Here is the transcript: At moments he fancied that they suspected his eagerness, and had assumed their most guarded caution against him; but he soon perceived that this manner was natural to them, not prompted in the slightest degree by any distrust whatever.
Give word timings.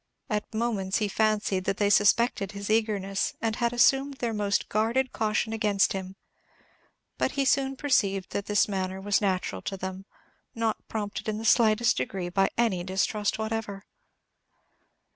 At 0.31 0.51
moments 0.51 0.97
he 0.97 1.07
fancied 1.07 1.65
that 1.65 1.77
they 1.77 1.91
suspected 1.91 2.53
his 2.53 2.71
eagerness, 2.71 3.35
and 3.39 3.57
had 3.57 3.71
assumed 3.71 4.15
their 4.15 4.33
most 4.33 4.67
guarded 4.67 5.13
caution 5.13 5.53
against 5.53 5.93
him; 5.93 6.15
but 7.19 7.33
he 7.33 7.45
soon 7.45 7.75
perceived 7.75 8.31
that 8.31 8.47
this 8.47 8.67
manner 8.67 8.99
was 8.99 9.21
natural 9.21 9.61
to 9.61 9.77
them, 9.77 10.07
not 10.55 10.87
prompted 10.87 11.29
in 11.29 11.37
the 11.37 11.45
slightest 11.45 11.97
degree 11.97 12.29
by 12.29 12.49
any 12.57 12.83
distrust 12.83 13.37
whatever. 13.37 13.85